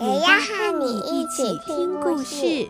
[0.00, 2.68] 也要和你一起听故事。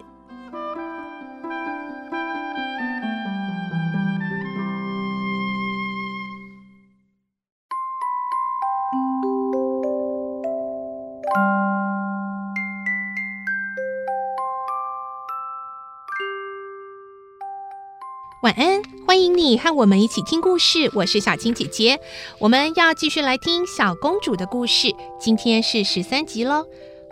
[18.43, 20.91] 晚安，欢迎你和我们一起听故事。
[20.95, 22.01] 我是小青姐姐，
[22.39, 24.95] 我们要继续来听小公主的故事。
[25.21, 26.65] 今天是十三集喽。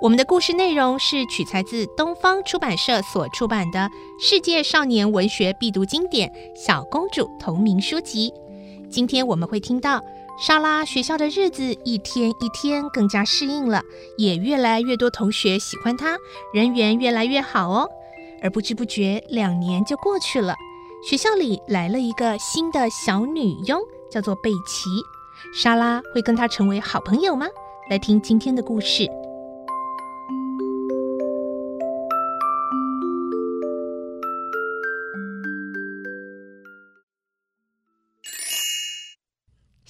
[0.02, 3.78] 我们的故事内容是取材自东方出版社所出版的
[4.20, 8.30] 《世界少年文学必读经典》小公主同名书籍。
[8.90, 10.02] 今天我们会听到
[10.38, 13.82] 莎拉学校的日子一天一天更加适应了，
[14.18, 16.18] 也越来越多同学喜欢她，
[16.52, 17.88] 人缘越来越好哦。
[18.42, 20.54] 而不知不觉，两年就过去了。
[21.08, 23.80] 学校里来了一个新的小女佣，
[24.10, 24.90] 叫做贝奇。
[25.54, 27.46] 莎拉会跟她成为好朋友吗？
[27.88, 29.08] 来听今天的故事。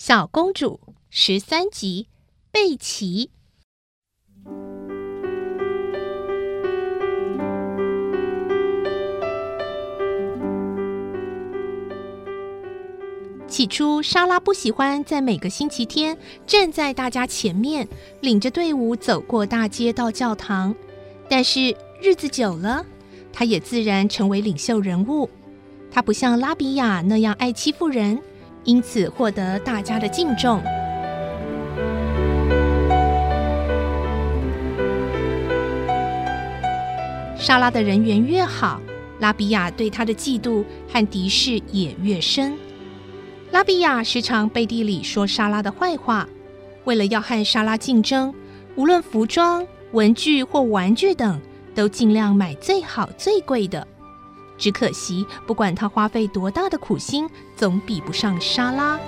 [0.09, 0.79] 小公主
[1.11, 2.07] 十三集，
[2.53, 3.31] 贝奇。
[13.49, 17.89] 起初，莎拉不喜欢在每个星期天站在大家前面，
[18.21, 20.73] 领着队伍走过大街到教堂。
[21.29, 22.87] 但是日子久了，
[23.33, 25.29] 她也自然成为领袖人物。
[25.91, 28.23] 她不像拉比亚那样爱欺负人，
[28.67, 30.63] 因此获得大家的敬重。
[37.39, 38.81] 莎拉的人缘越好，
[39.21, 42.55] 拉比亚对她的嫉妒和敌视也越深。
[43.53, 46.29] 拉比亚时常背地里说莎拉的坏话，
[46.85, 48.35] 为了要和莎拉竞争，
[48.75, 51.41] 无论服装、文具或玩具等，
[51.73, 53.87] 都尽量买最好最贵的。
[54.59, 58.99] 只可惜，不管他花费多大的苦心，总比不上莎拉。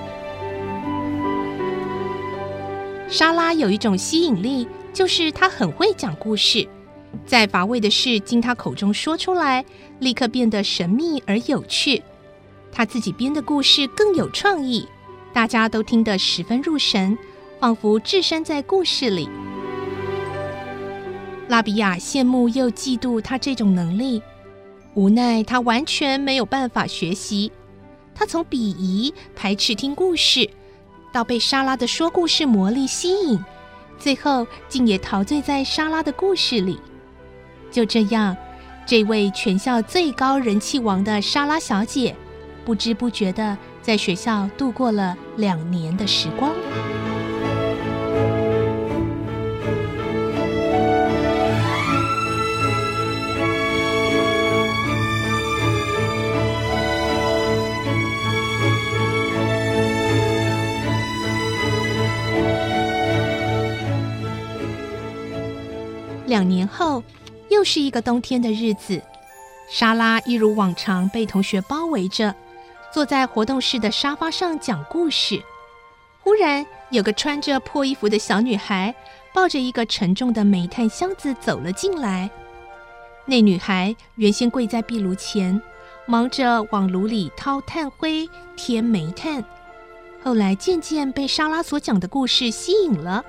[3.08, 6.68] 莎拉有一种吸引力，就是她很会讲故事，
[7.24, 9.64] 在乏味的事经她口中说出来，
[9.98, 12.02] 立刻变得神秘而有趣。
[12.70, 14.86] 他自己编的故事更有创意，
[15.32, 17.16] 大家都听得十分入神，
[17.58, 19.26] 仿佛置身在故事里。
[21.48, 24.22] 拉比亚羡慕又嫉妒他这种能力，
[24.94, 27.52] 无奈他完全没有办法学习。
[28.14, 30.48] 他从鄙夷、排斥听故事，
[31.12, 33.38] 到被莎拉的说故事魔力吸引，
[33.98, 36.80] 最后竟也陶醉在莎拉的故事里。
[37.70, 38.36] 就这样，
[38.86, 42.16] 这位全校最高人气王的莎拉小姐。
[42.64, 46.52] 不知不觉地在学校度过了两年的时光。
[66.78, 67.02] 后，
[67.48, 69.02] 又是一个冬天的日子，
[69.68, 72.32] 莎拉一如往常被同学包围着。
[72.92, 75.42] 坐在活动室的沙发上讲故事，
[76.20, 78.94] 忽然有个穿着破衣服的小女孩
[79.34, 82.30] 抱着一个沉重的煤炭箱子走了进来。
[83.26, 85.60] 那女孩原先跪在壁炉前，
[86.06, 89.44] 忙着往炉里掏炭灰、添煤炭，
[90.22, 93.24] 后来渐渐被莎拉所讲的故事吸引了，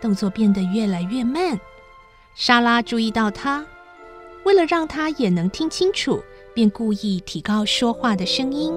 [0.00, 1.58] 动作变得越来越慢。
[2.34, 3.64] 莎拉注意到他，
[4.44, 6.22] 为了让他也能听清楚。
[6.54, 8.74] 便故意提高说话的声音。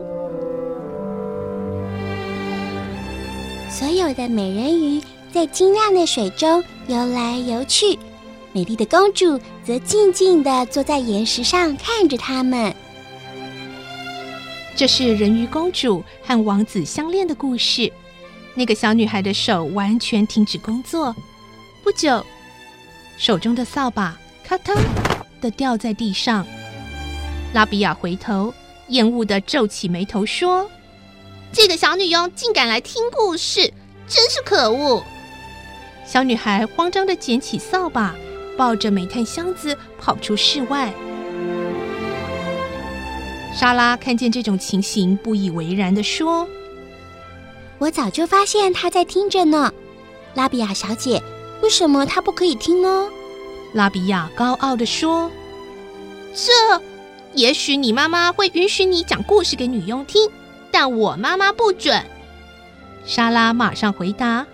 [3.70, 5.02] 所有的美人鱼
[5.34, 8.00] 在晶亮的水中游来游去，
[8.54, 12.74] 美丽的公主则静静地坐在岩石上看着他们。
[14.74, 17.92] 这是人鱼公主和王子相恋的故事。
[18.54, 21.14] 那个小女孩的手完全停止工作，
[21.84, 22.26] 不久，
[23.18, 24.76] 手中的扫把咔嗒
[25.42, 26.46] 的掉在地上。
[27.54, 28.54] 拉比亚回头，
[28.90, 30.70] 厌恶地皱起眉头说
[31.54, 33.74] ：“这个小女佣竟敢来听故事，
[34.08, 35.04] 真是可恶！”
[36.06, 38.14] 小女孩慌张地捡起扫把，
[38.58, 40.94] 抱着煤炭箱子跑出室外。
[43.54, 46.46] 莎拉看见这种情形，不以为然地说
[47.80, 49.74] ：“我早就发现她在听着呢，
[50.34, 51.24] 拉比亚小姐，
[51.62, 53.08] 为什么她不可以听呢？”
[53.74, 55.30] 拉比亚高傲地说
[56.34, 56.82] ：“这，
[57.34, 60.30] 也许你妈妈会允许你讲故事给女佣听，
[60.72, 62.04] 但我妈妈不准。”
[63.06, 64.46] 莎拉马上回答：“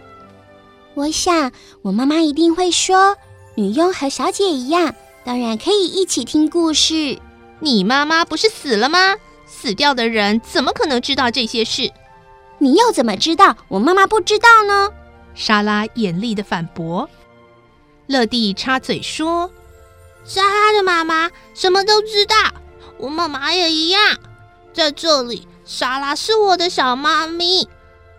[0.96, 1.52] 我想，
[1.84, 3.16] 我妈妈一定会说，
[3.56, 7.20] 女佣和小姐一样，当然可以一起听故事。”
[7.64, 9.16] 你妈妈不是死了吗？
[9.46, 11.92] 死掉的人怎么可能知道这些事？
[12.58, 14.90] 你又怎么知道我妈妈不知道呢？
[15.34, 17.10] 莎拉严厉的反驳。
[18.08, 19.52] 乐蒂插嘴说
[20.26, 22.36] ：“莎拉的妈妈什么都知道，
[22.98, 24.18] 我妈妈也一样。
[24.74, 27.68] 在这里，莎拉是我的小妈咪，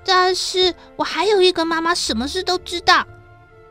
[0.05, 3.07] 但是我还有一个妈妈，什么事都知道。”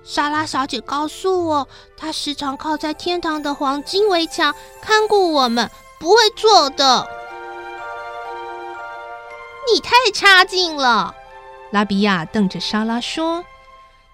[0.04, 7.08] 莎拉小姐告诉我，她时常靠在天堂的黄金围墙看顾我们，不会错的。
[9.72, 11.14] 你太差劲了，
[11.72, 13.44] 拉比亚瞪着莎拉说：“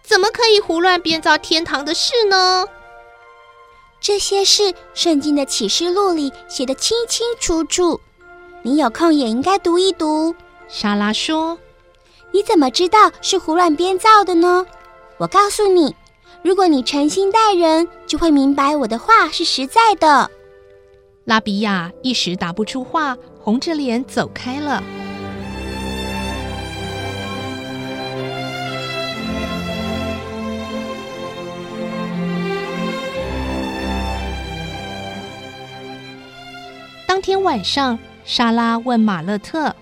[0.04, 2.65] 怎么可以胡乱编造天堂的事呢？
[4.00, 8.00] 这些事圣经的启示录里写得清清楚楚，
[8.62, 10.36] 你有空也应该读一读。”
[10.69, 11.57] 莎拉说
[12.31, 14.65] ：“你怎么知道是胡乱编造的呢？”
[15.18, 15.95] 我告诉你，
[16.44, 20.30] 如果你诚心待人，就会明白我的话是实在的。
[21.25, 24.83] 拉比亚一时答不出话，红着脸走开了。
[37.18, 39.75] 当天晚上，莎拉问马勒特：“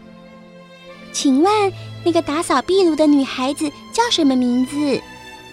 [1.12, 1.74] 请问
[2.06, 5.02] 那个打扫壁炉的女孩子叫什么名字？”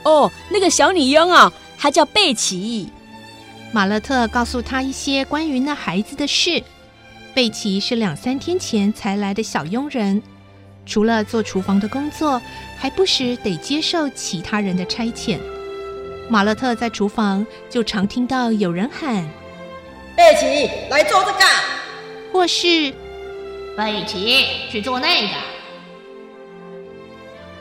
[0.07, 2.89] 哦，那个小女佣啊，她叫贝奇。
[3.73, 6.63] 马勒特告诉他一些关于那孩子的事。
[7.35, 10.23] 贝奇是两三天前才来的小佣人，
[10.87, 12.41] 除了做厨房的工作，
[12.79, 15.41] 还不时得接受其他人的差遣。
[16.31, 19.29] 马勒特在厨房就常听到有人喊
[20.17, 21.39] ：“贝奇，来做这个。”
[22.33, 22.93] 或是
[23.77, 25.29] “贝奇，去做那个。”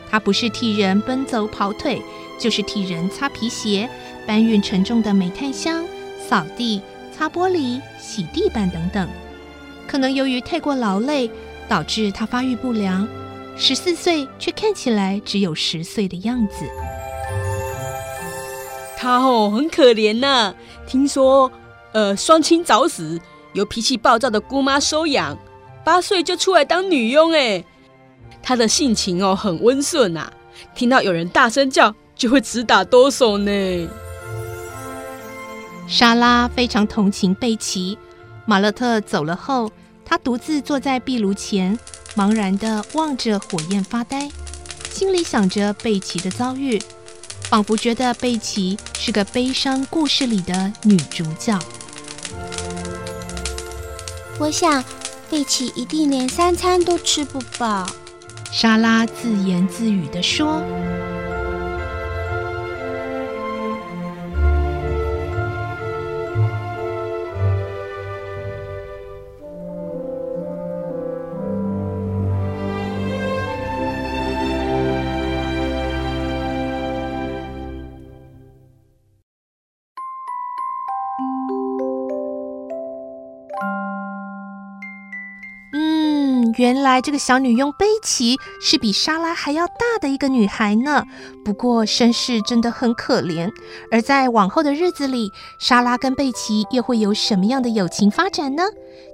[0.10, 2.02] 他不是替人奔走跑腿。
[2.40, 3.88] 就是替人擦皮鞋、
[4.26, 5.86] 搬运沉重的煤炭箱、
[6.28, 6.82] 扫地、
[7.16, 9.08] 擦玻璃、洗地板等等。
[9.88, 11.30] 可能由于太过劳累，
[11.70, 13.08] 导致他发育不良，
[13.56, 16.66] 十四岁却看起来只有十岁的样子。
[18.98, 20.56] 他哦，很可怜呐、啊。
[20.88, 21.52] 听说，
[21.92, 23.22] 呃，双亲早死，
[23.54, 25.38] 由脾气暴躁的姑妈收养，
[25.84, 27.32] 八岁就出来当女佣。
[27.34, 27.64] 哎，
[28.42, 30.32] 她的性情哦，很温顺呐。
[30.76, 33.90] 听到有人大声叫，就会直打哆嗦呢。
[35.88, 37.98] 莎拉非常同情贝奇。
[38.46, 39.72] 马勒特走了后，
[40.06, 41.78] 他独自坐在壁炉前，
[42.16, 44.30] 茫然地望着火焰发呆，
[44.90, 46.82] 心里想着贝奇的遭遇，
[47.44, 51.58] 仿佛觉得贝奇是个悲伤故事里的女主角。
[54.42, 54.84] 我想，
[55.30, 57.86] 贝奇一定连三餐都吃不饱。
[58.52, 60.64] 莎拉自言自语地说。
[86.58, 91.06] 原来这个小女佣贝奇是比莎拉还要大的一个女孩呢。
[91.46, 93.52] 不过身世真的很可怜。
[93.92, 98.64] 而在往后的日子里，莎拉跟贝奇又会有什么样的友情发展呢？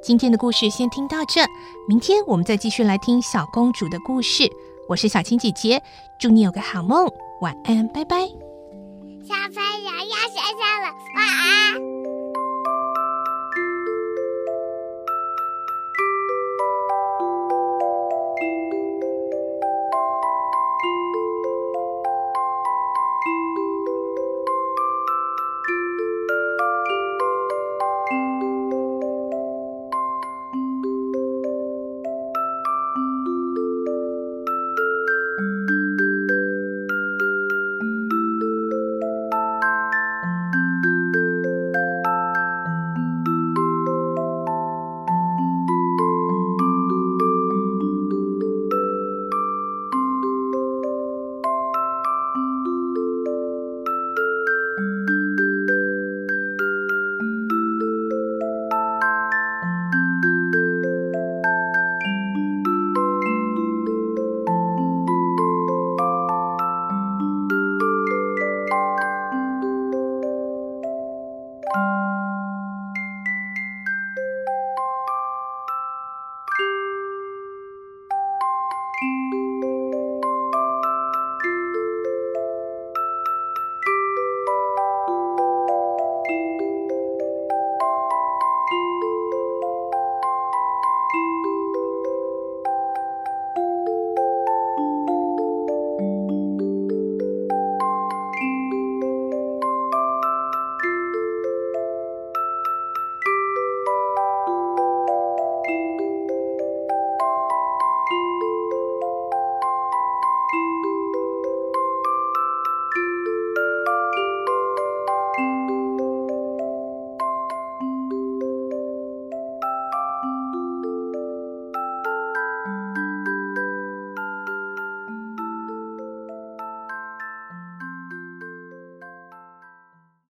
[0.02, 1.46] 今天的故事先听到这，
[1.88, 4.50] 明天我们再继续来听小公主的故事。
[4.88, 5.82] 我是小青姐姐，
[6.20, 7.08] 祝你有个好梦，
[7.42, 8.20] 晚安，拜拜。
[9.28, 11.97] 小朋友要睡觉了，晚安。